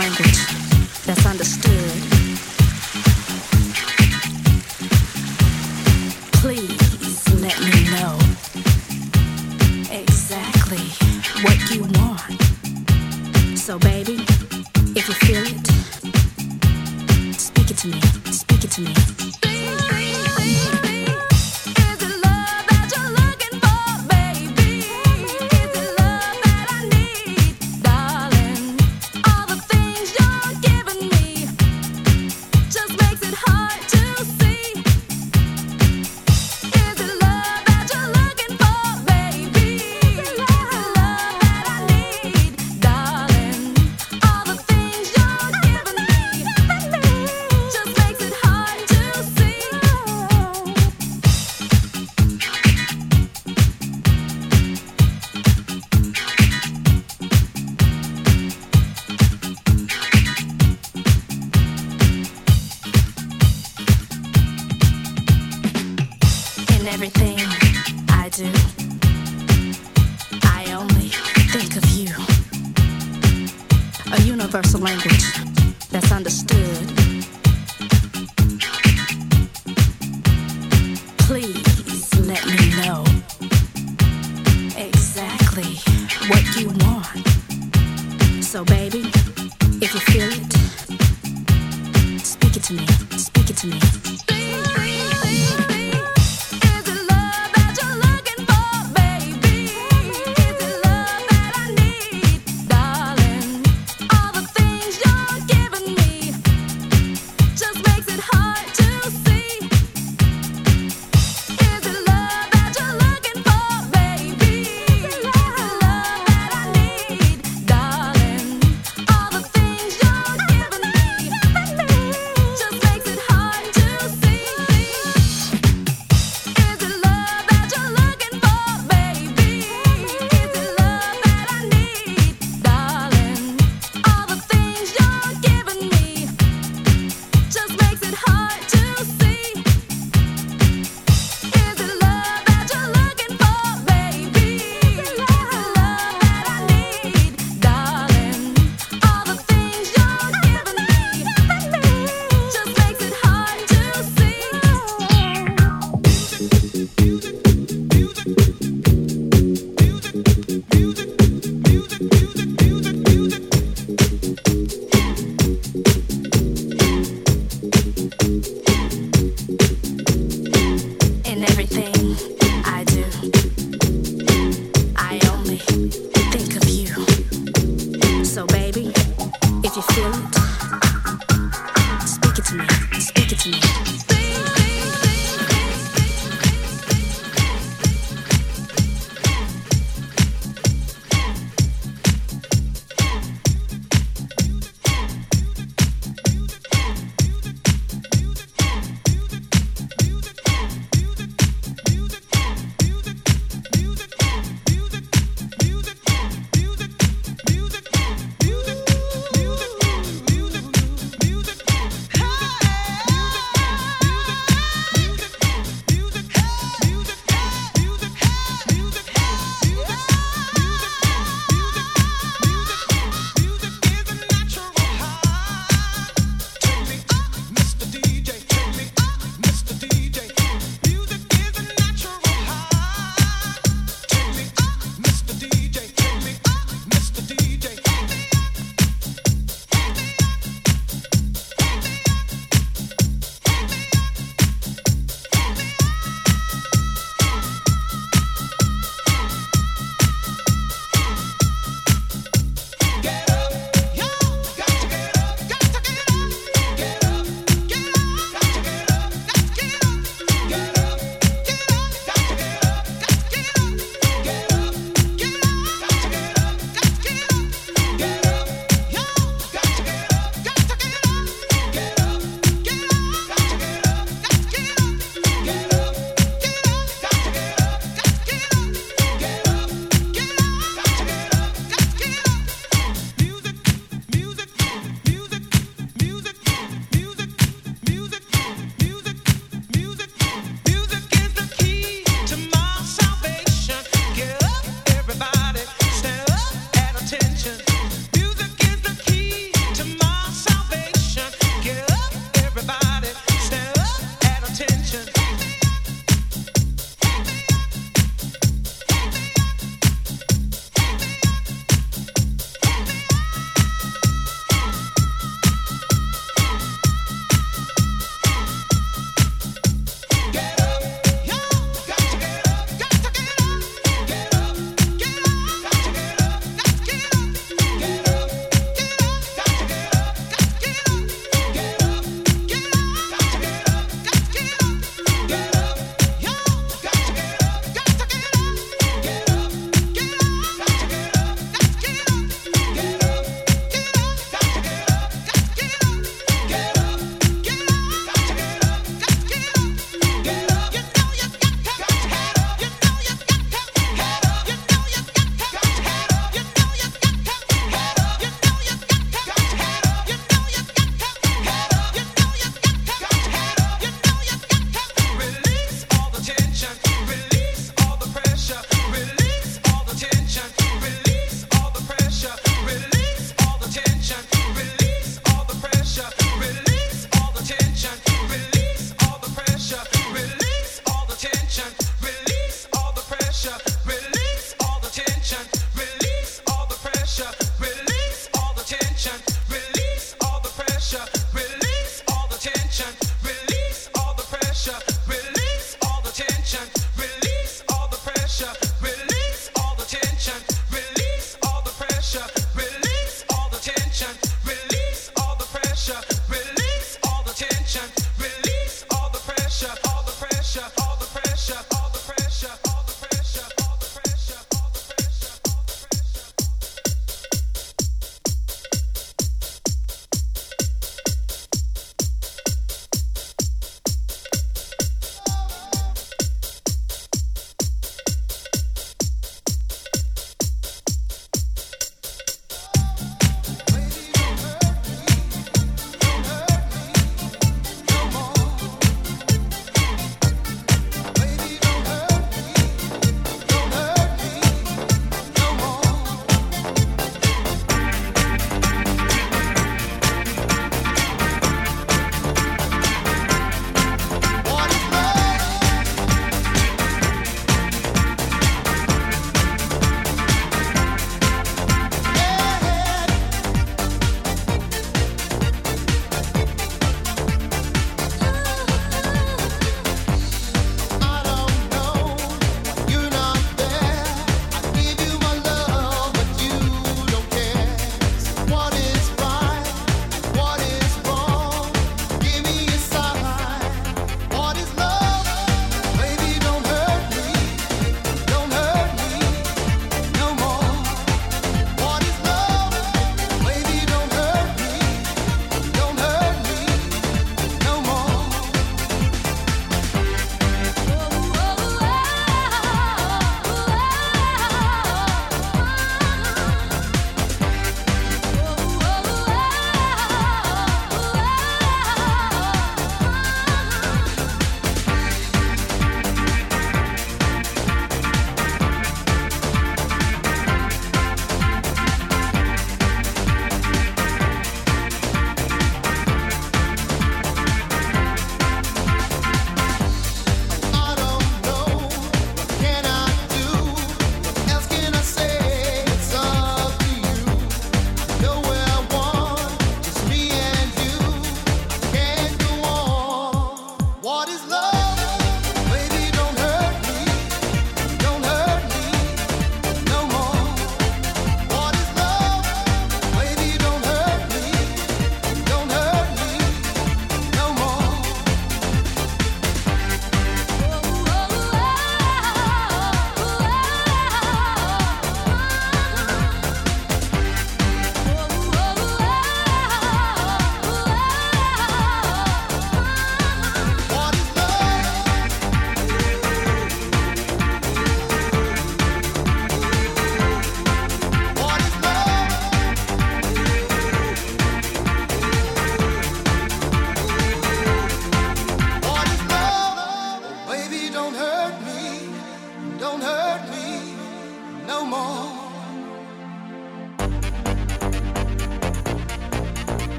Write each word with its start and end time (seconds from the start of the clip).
reminded. 0.00 0.49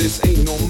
He 0.00 0.06
ain't 0.06 0.48
DJ 0.48 0.69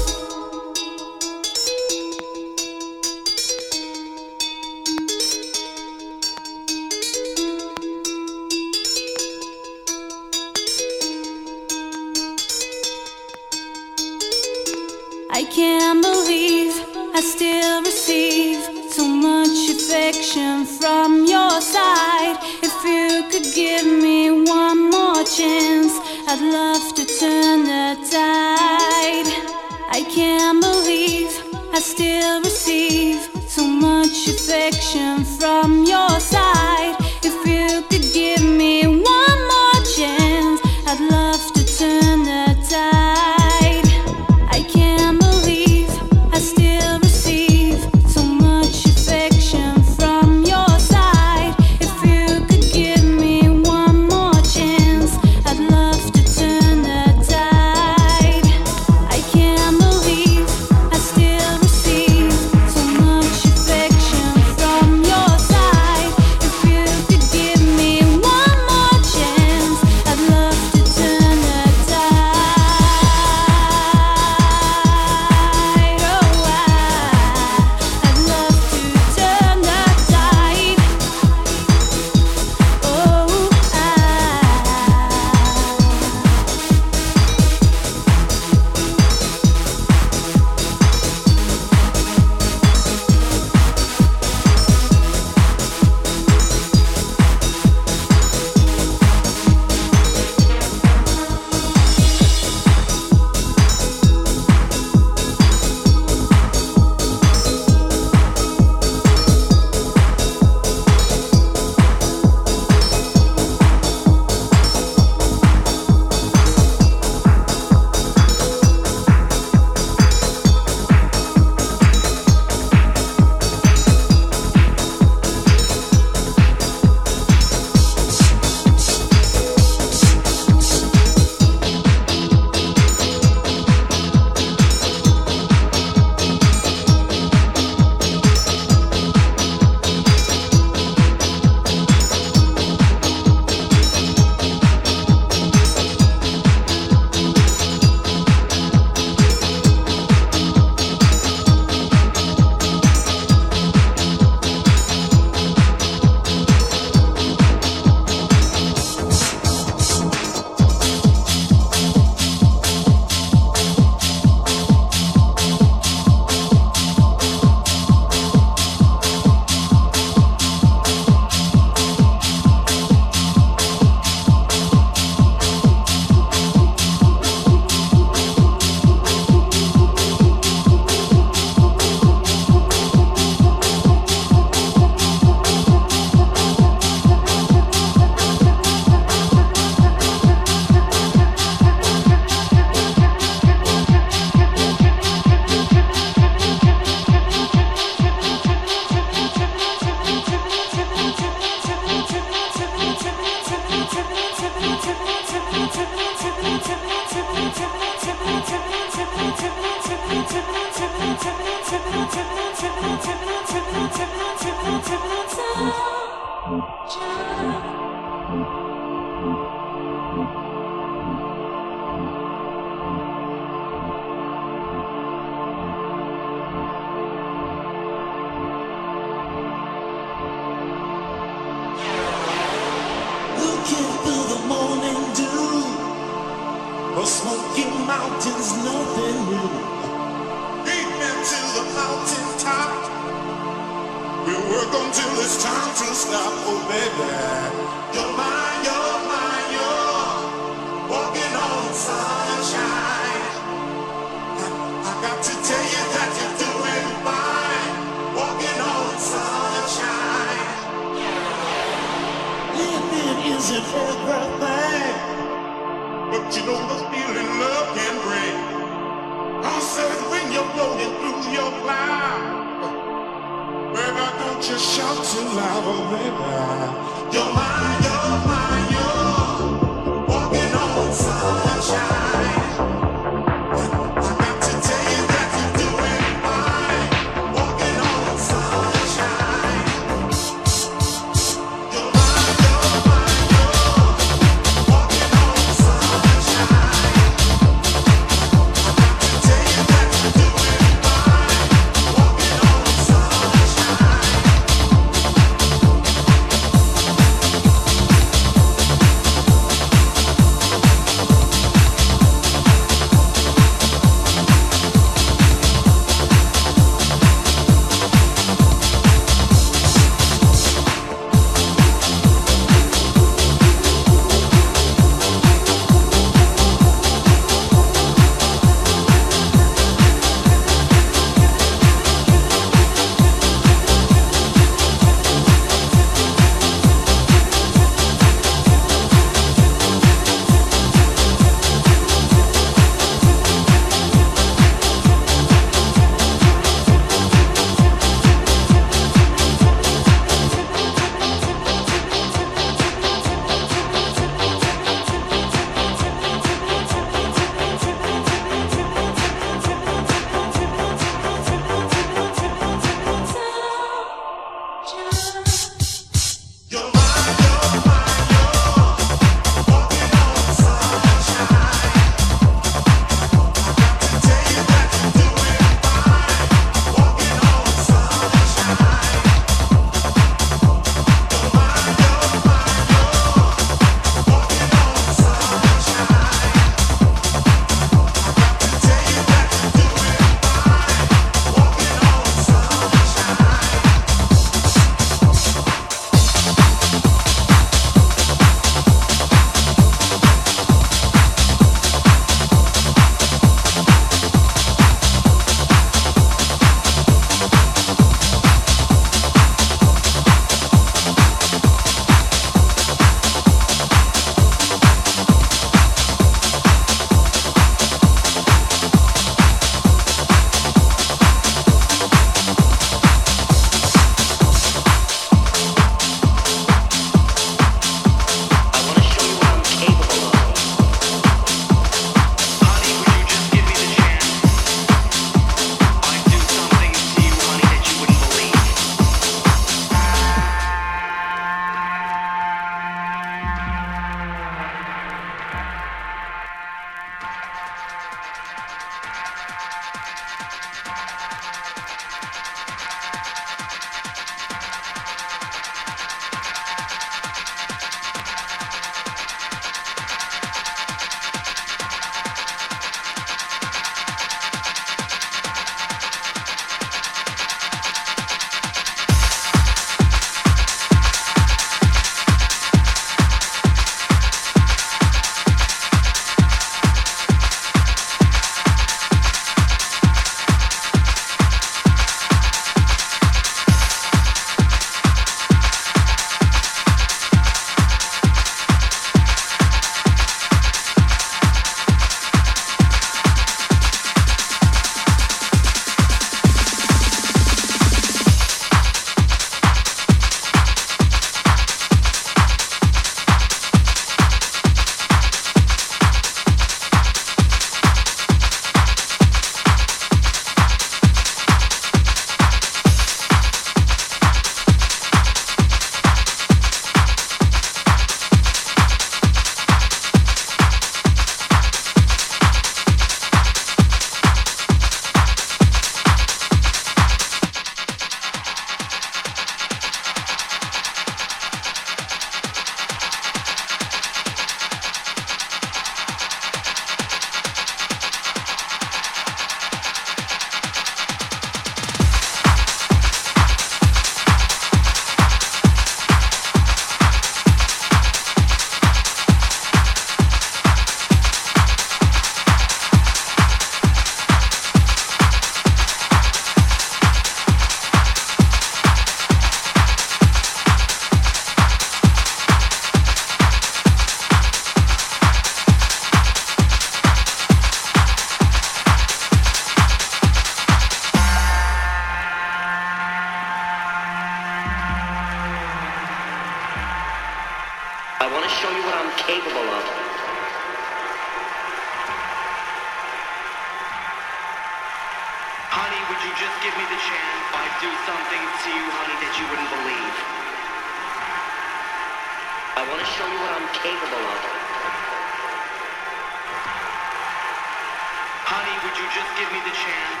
would 598.64 598.76
you 598.80 598.88
just 598.96 599.12
give 599.20 599.28
me 599.28 599.40
the 599.44 599.52
chance? 599.52 600.00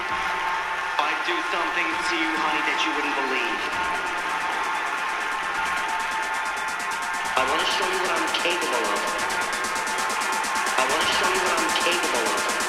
I'd 0.96 1.20
do 1.28 1.36
something 1.52 1.84
to 1.84 2.14
you, 2.16 2.30
honey, 2.32 2.62
that 2.64 2.78
you 2.80 2.90
wouldn't 2.96 3.16
believe. 3.20 3.60
I 7.36 7.42
want 7.44 7.60
to 7.60 7.68
show 7.76 7.84
you 7.84 8.00
what 8.00 8.12
I'm 8.16 8.28
capable 8.40 8.84
of. 8.88 9.00
I 10.80 10.84
want 10.88 11.02
to 11.04 11.12
show 11.12 11.28
you 11.28 11.40
what 11.44 11.54
I'm 11.60 11.70
capable 11.84 12.24
of. 12.24 12.63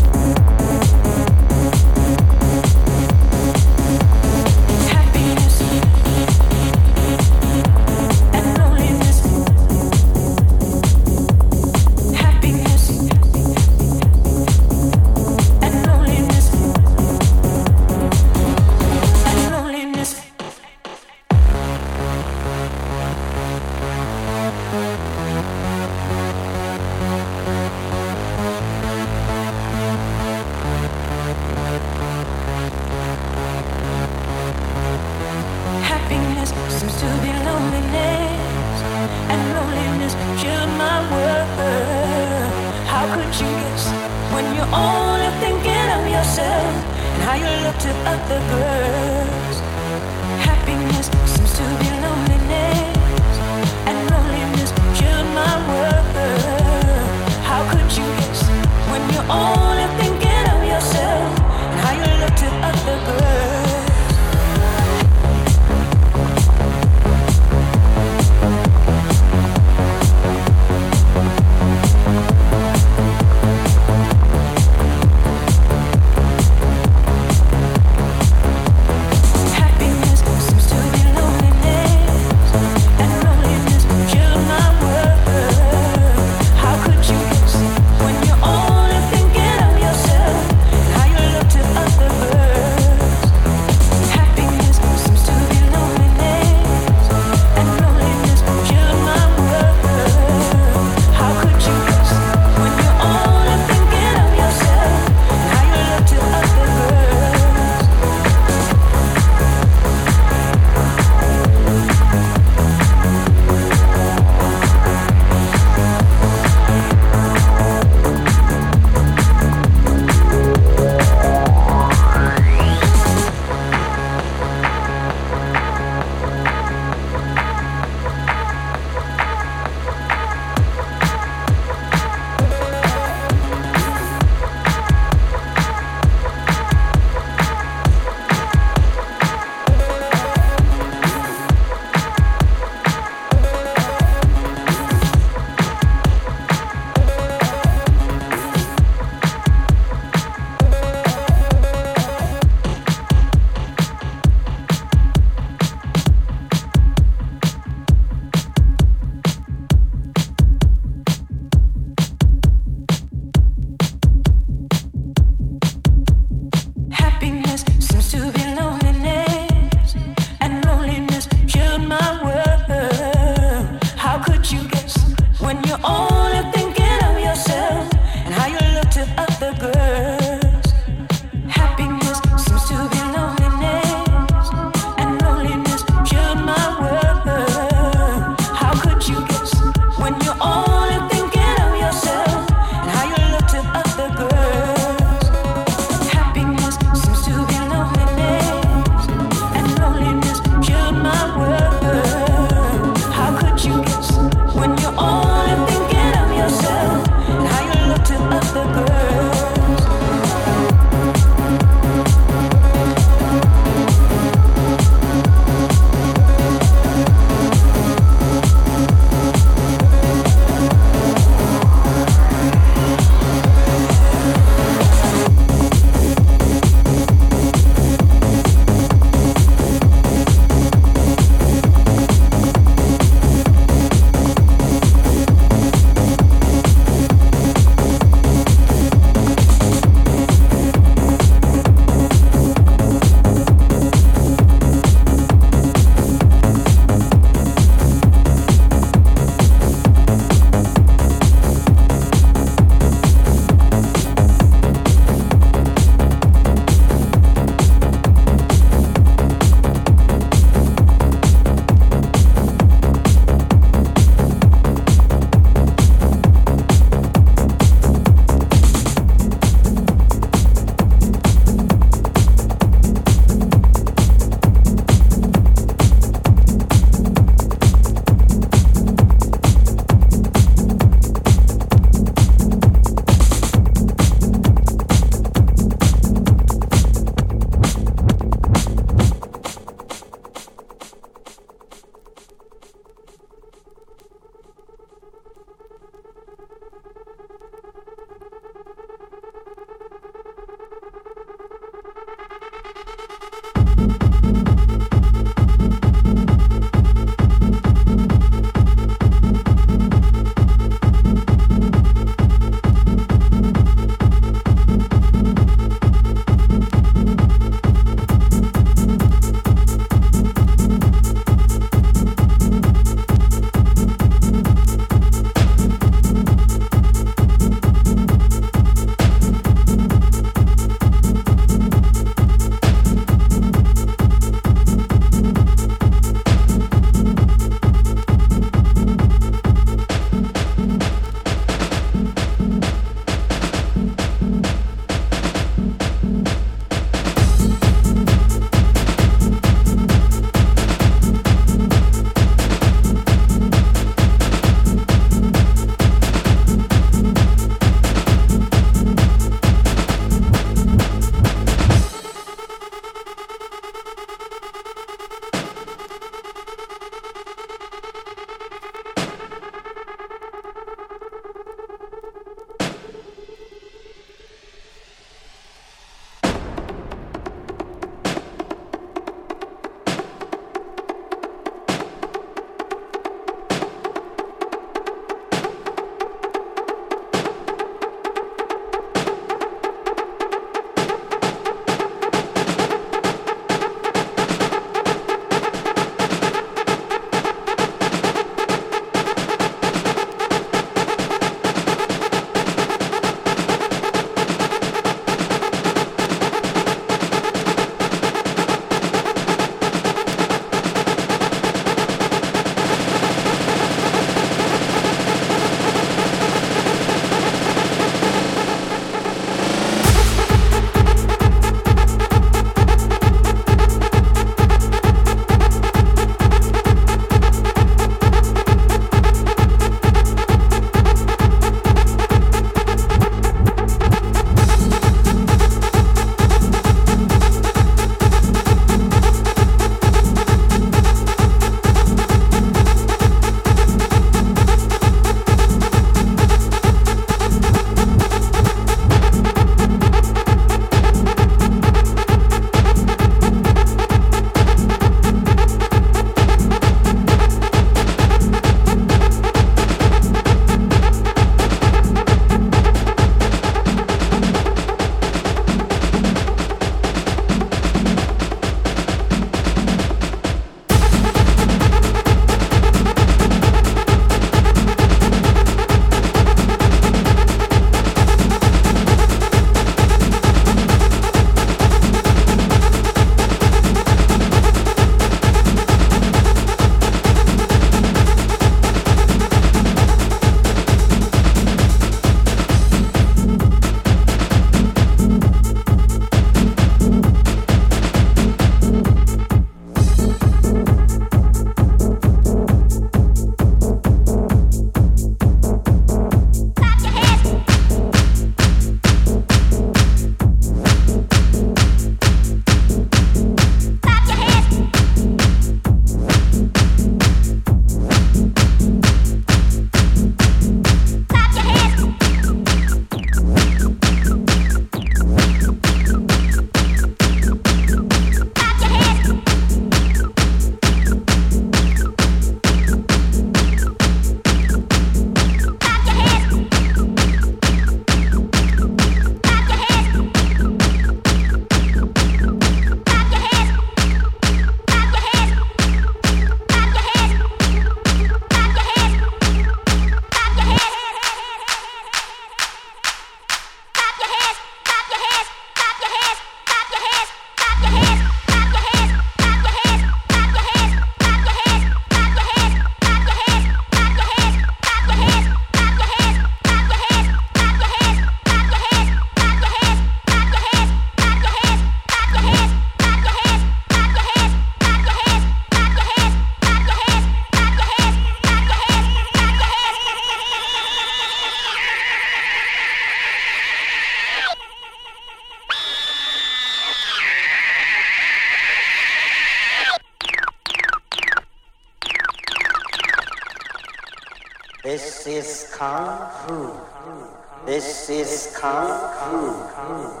This 597.87 598.27
is 598.27 598.35
Kung 598.37 598.69
Fu. 598.93 600.00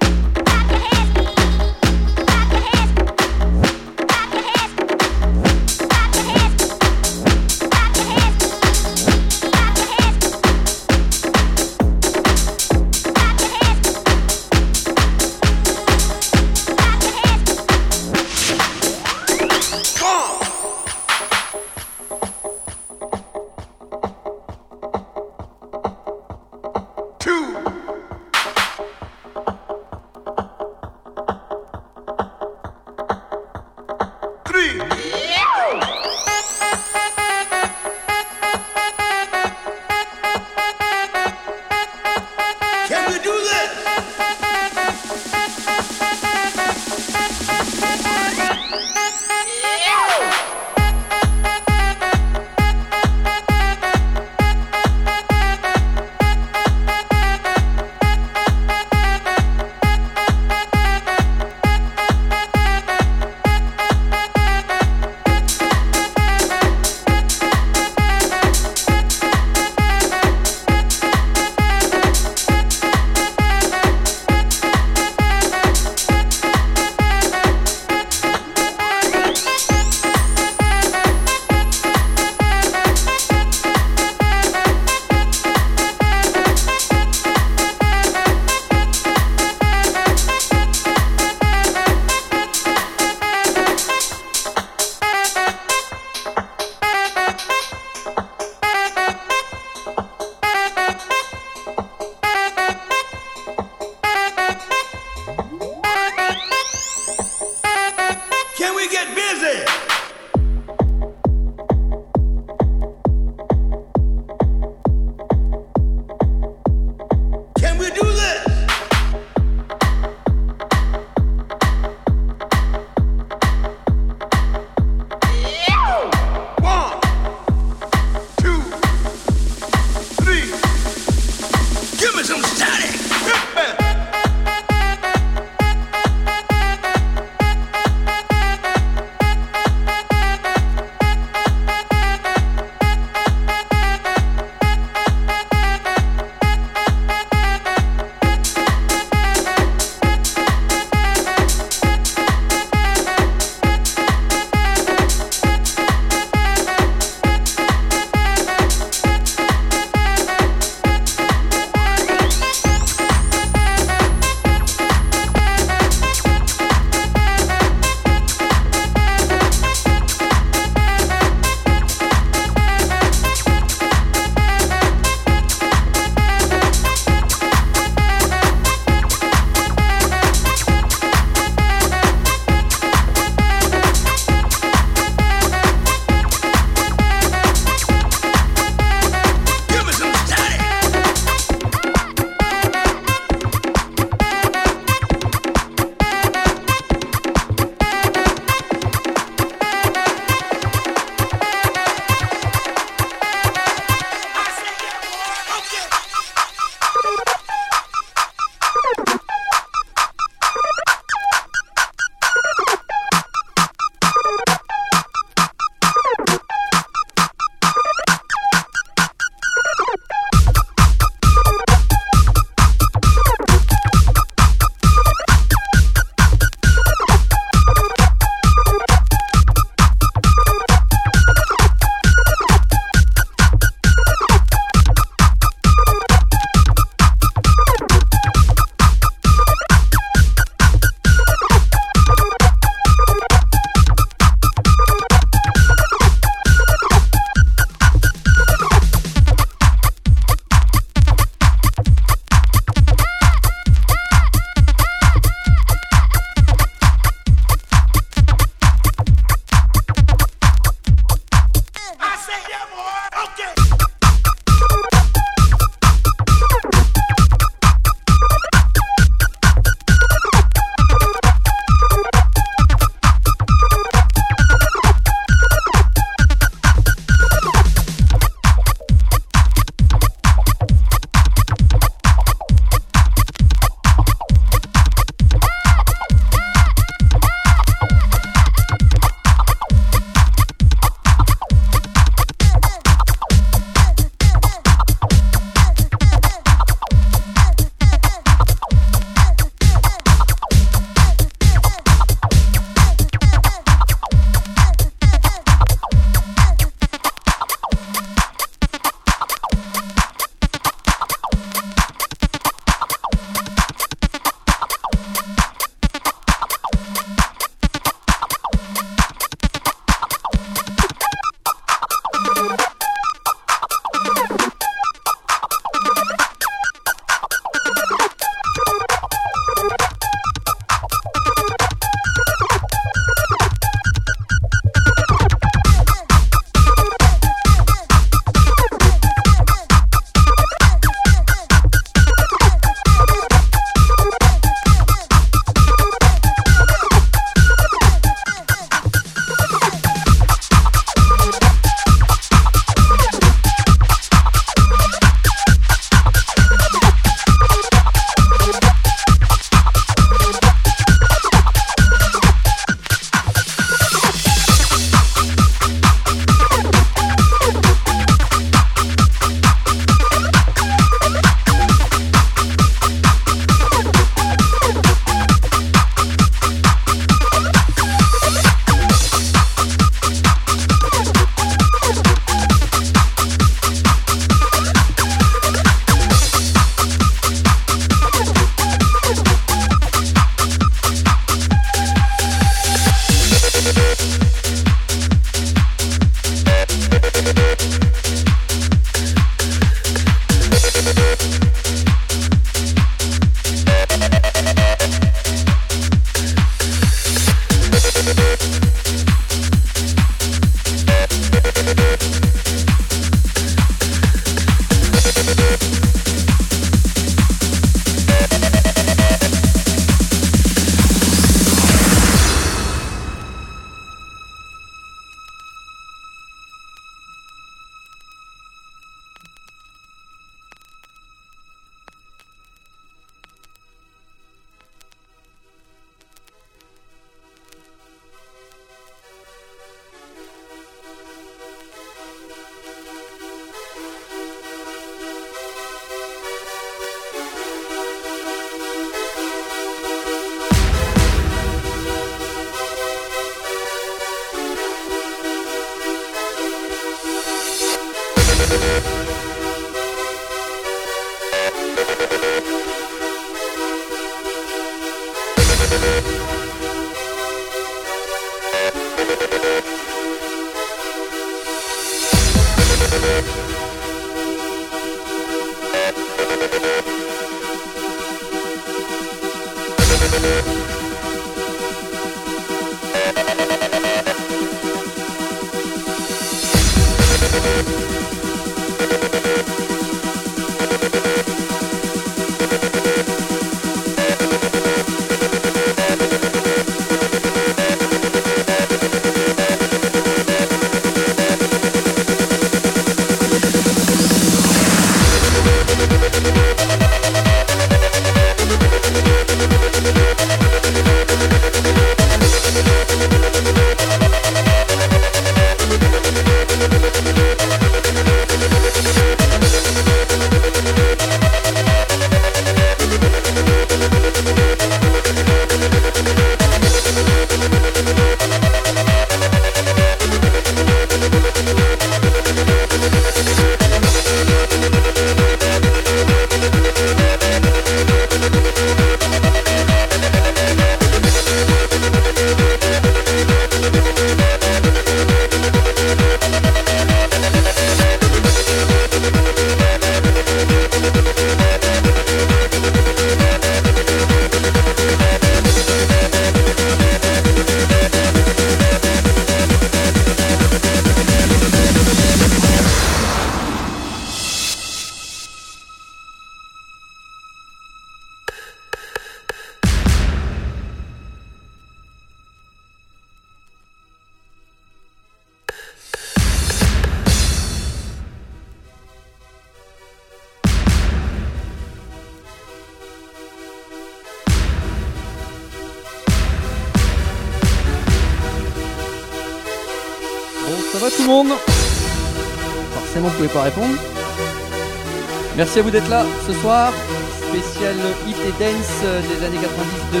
Merci 595.58 595.70
à 595.70 595.72
vous 595.72 595.80
d'être 595.80 595.90
là 595.90 596.06
ce 596.24 596.32
soir. 596.34 596.72
Spécial 597.20 597.74
hit 598.06 598.16
et 598.16 598.30
dance 598.38 598.80
des 599.08 599.26
années 599.26 599.38
90-2000. 599.38 600.00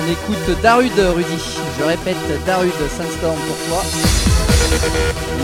On 0.00 0.10
écoute 0.10 0.60
Darud, 0.60 0.90
Rudy. 1.14 1.38
Je 1.78 1.84
répète, 1.84 2.16
Darud, 2.44 2.72
Sandstorm 2.96 3.36
pour 3.36 3.56
toi. 3.68 3.84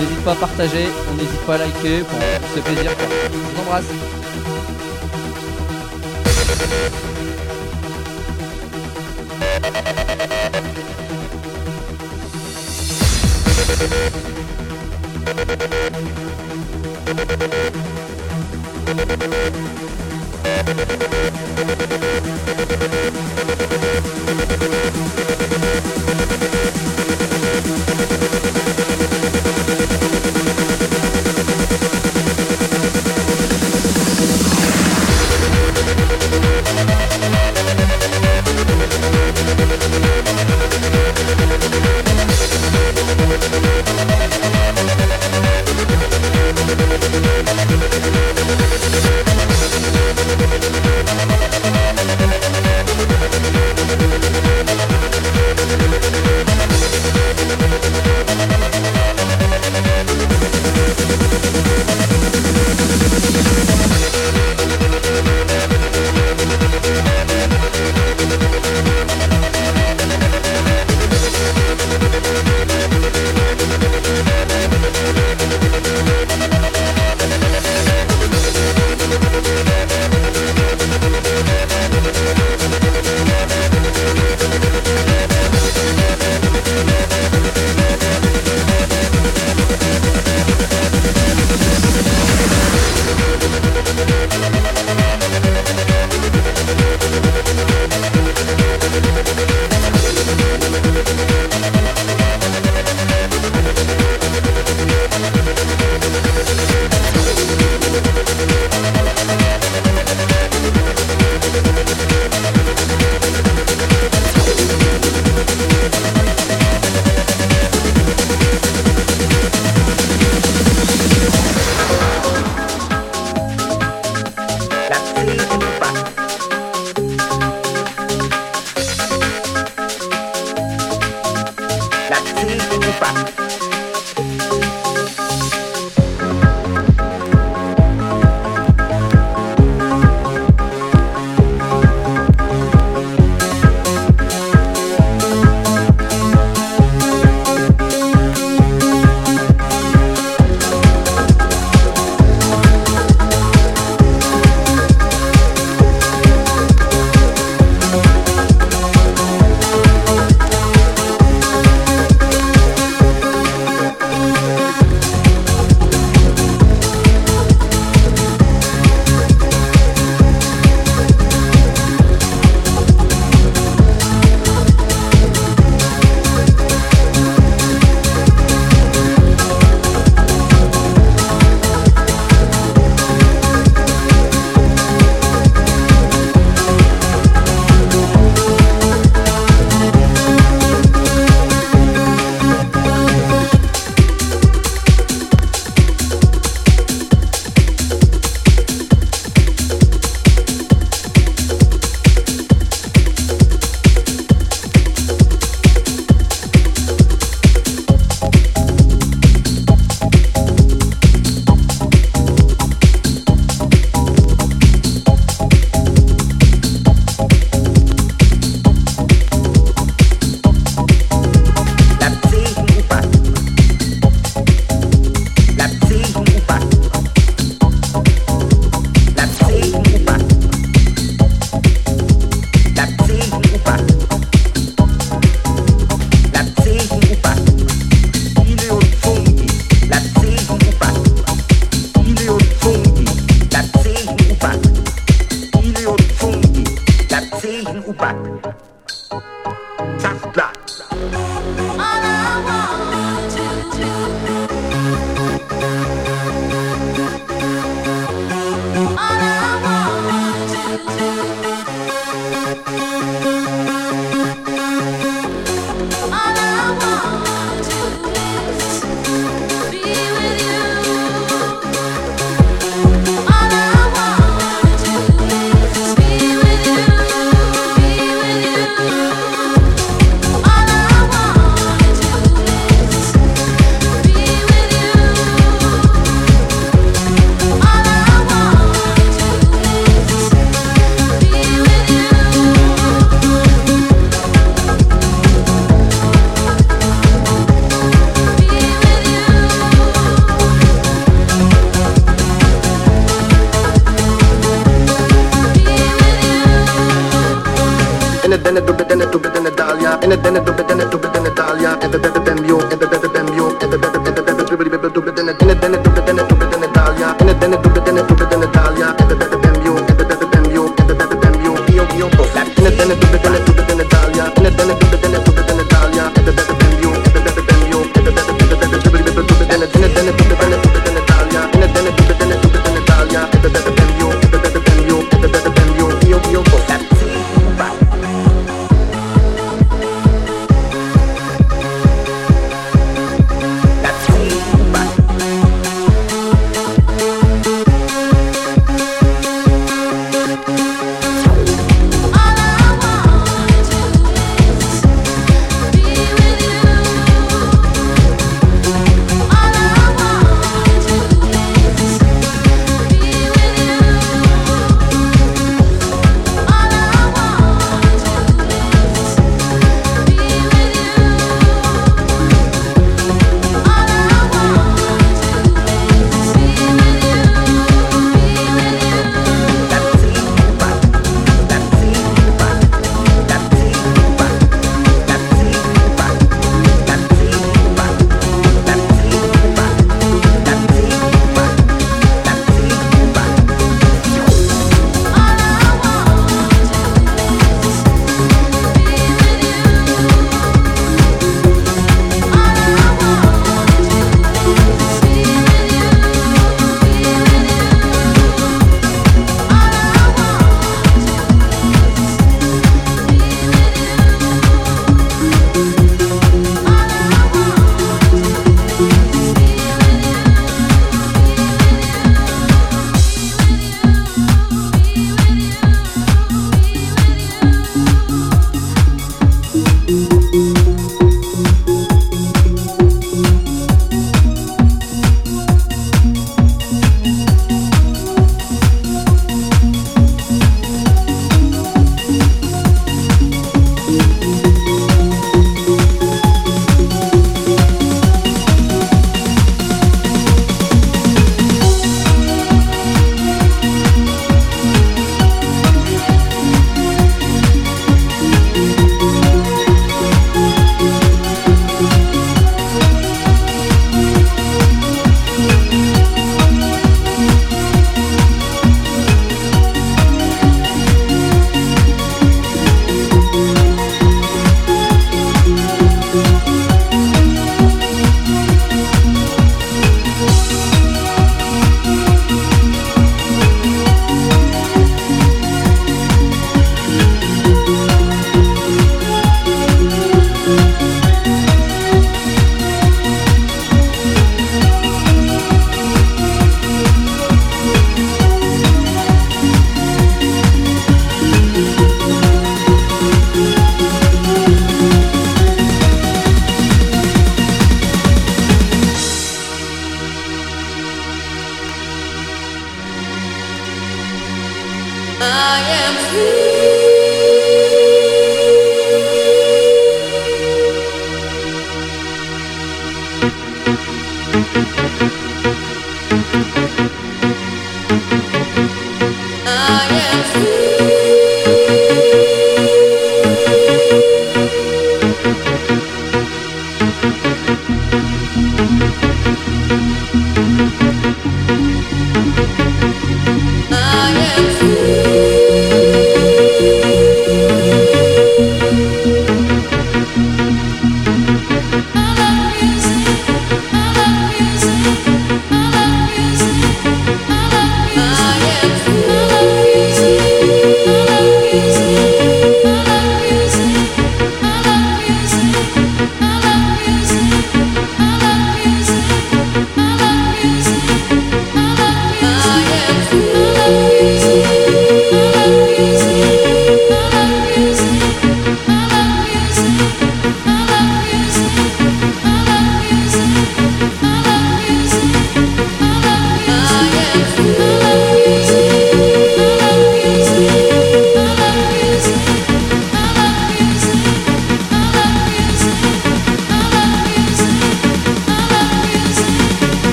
N'hésite 0.00 0.24
pas 0.24 0.32
à 0.32 0.34
partager, 0.34 0.88
on 1.08 1.14
n'hésite 1.14 1.40
pas 1.46 1.54
à 1.54 1.58
liker. 1.58 2.00
Bon, 2.00 2.18
c'est 2.52 2.64
plaisir. 2.64 2.90
Je 3.32 3.38
vous 3.38 3.60
embrasse. 3.60 4.13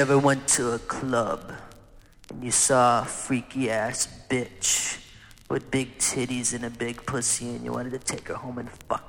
ever 0.00 0.18
went 0.18 0.48
to 0.48 0.72
a 0.72 0.78
club 0.78 1.52
and 2.30 2.42
you 2.42 2.50
saw 2.50 3.02
a 3.02 3.04
freaky 3.04 3.70
ass 3.70 4.08
bitch 4.30 4.98
with 5.50 5.70
big 5.70 5.98
titties 5.98 6.54
and 6.54 6.64
a 6.64 6.70
big 6.70 7.04
pussy 7.04 7.50
and 7.50 7.66
you 7.66 7.72
wanted 7.72 7.90
to 7.90 7.98
take 7.98 8.26
her 8.28 8.34
home 8.34 8.56
and 8.56 8.70
fuck? 8.88 8.99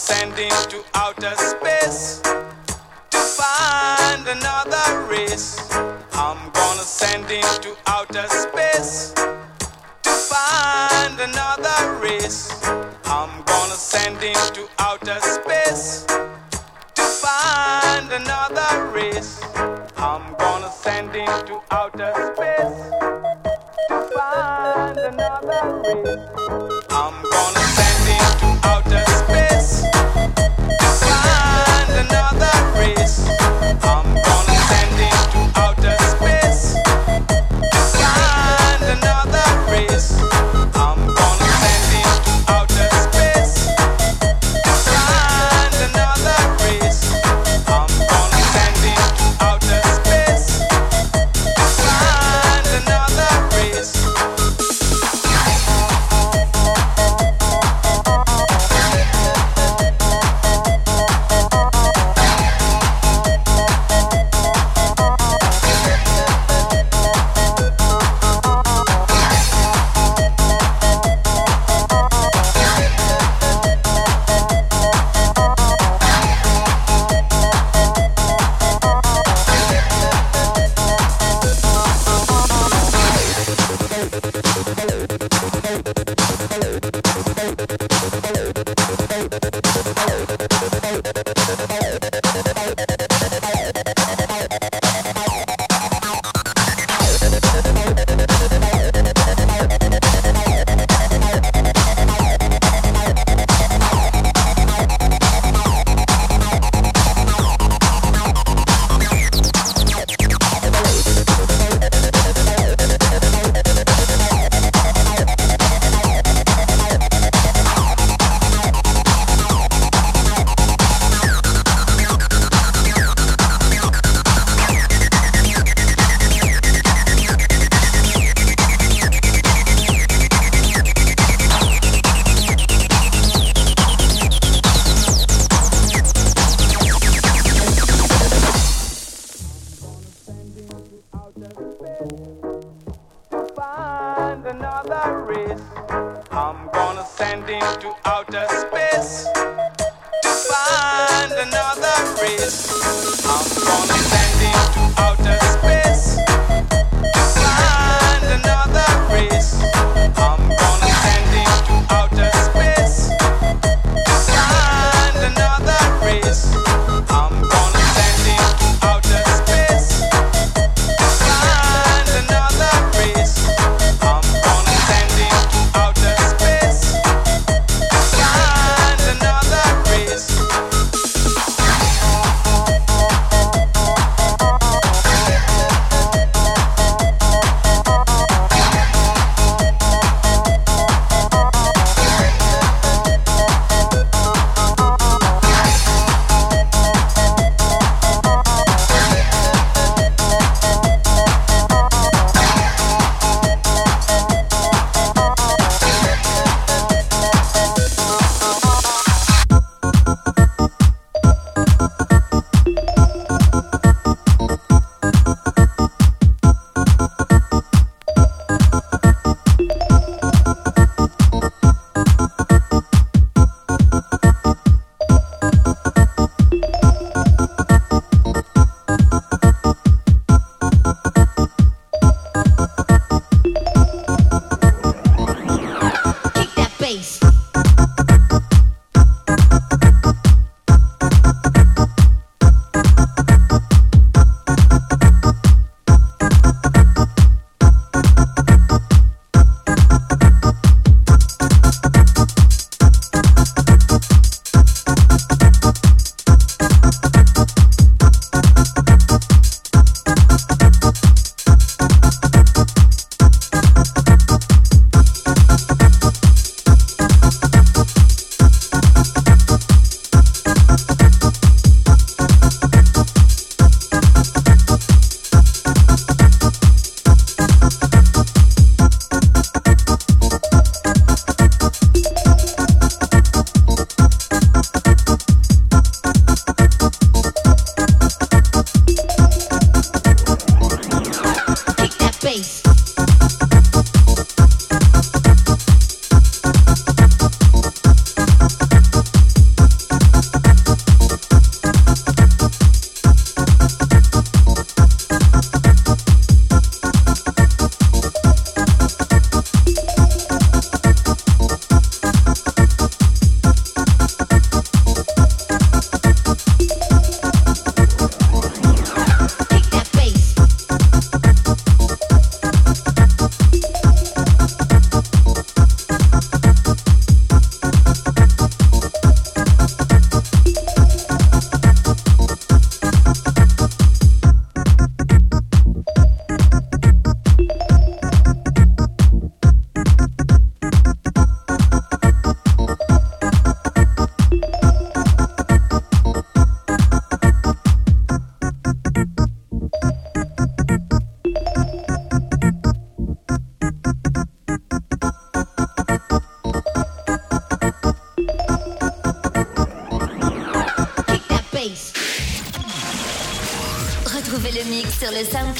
Send 0.00 0.38
into 0.38 0.82
outer 0.94 1.34
space 1.36 2.22
to 3.10 3.18
find 3.18 4.26
another 4.26 5.06
race. 5.10 5.60
I'm 6.14 6.50
gonna 6.52 6.82
send 6.82 7.30
into 7.30 7.76
outer 7.86 8.26
space 8.28 9.12
to 10.02 10.10
find 10.10 11.20
another 11.20 11.98
race. 12.00 12.50
I'm 13.04 13.42
gonna 13.44 13.74
send 13.76 14.22
into 14.22 14.68
outer 14.78 15.20
space 15.20 16.06
to 16.94 17.02
find 17.02 18.10
another 18.10 18.86
race. 18.92 19.42
I'm 19.98 20.34
gonna 20.38 20.72
send 20.72 21.14
into 21.14 21.60
outer 21.70 22.12
space 22.32 22.80
to 23.88 23.96
find 24.16 24.98
another 24.98 25.82
race. 25.84 26.18
I'm 26.90 27.22
gonna 27.34 27.64
send 27.76 28.08
into 28.16 28.48
outer 28.66 29.04
space 29.06 29.49